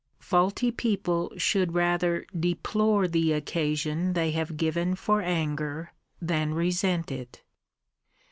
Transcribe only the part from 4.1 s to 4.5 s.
they